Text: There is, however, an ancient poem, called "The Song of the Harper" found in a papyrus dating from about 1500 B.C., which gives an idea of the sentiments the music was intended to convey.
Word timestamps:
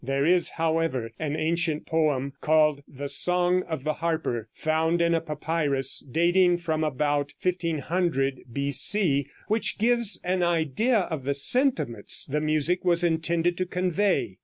There 0.03 0.25
is, 0.25 0.49
however, 0.49 1.11
an 1.19 1.35
ancient 1.35 1.85
poem, 1.85 2.33
called 2.41 2.81
"The 2.87 3.07
Song 3.07 3.61
of 3.69 3.83
the 3.83 3.93
Harper" 3.93 4.49
found 4.51 4.99
in 4.99 5.13
a 5.13 5.21
papyrus 5.21 5.99
dating 5.99 6.57
from 6.57 6.83
about 6.83 7.35
1500 7.39 8.45
B.C., 8.51 9.27
which 9.47 9.77
gives 9.77 10.19
an 10.23 10.41
idea 10.41 11.01
of 11.01 11.23
the 11.23 11.35
sentiments 11.35 12.25
the 12.25 12.41
music 12.41 12.83
was 12.83 13.03
intended 13.03 13.59
to 13.59 13.67
convey. 13.67 14.39